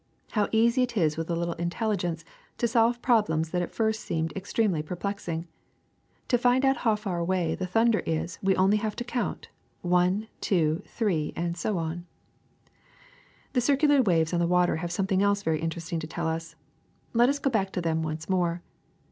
[0.31, 2.23] How easy it is with a little in telligence,
[2.57, 5.45] to solve problems that at first seemed ex tremely perplexing!
[6.27, 9.49] To find out how far away the thunder is we only have to count
[9.83, 11.97] one, two, three, and so on.
[11.97, 12.03] ^
[12.73, 16.55] * The circular waves on the water have something else very interesting to tell us.
[17.13, 18.63] Let us go back to them once more.